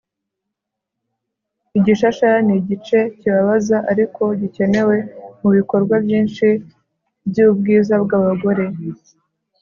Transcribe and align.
Igishashara 1.77 2.37
nigice 2.47 2.97
kibabaza 3.19 3.77
ariko 3.91 4.23
gikenewe 4.41 4.95
mubikorwa 5.41 5.95
byinshi 6.05 6.47
byubwiza 7.29 7.93
bwabagore 8.03 8.65